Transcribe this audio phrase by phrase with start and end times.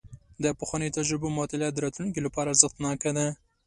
[0.43, 3.27] د پخوانیو تجربو مطالعه د راتلونکي لپاره ارزښتناکه ده.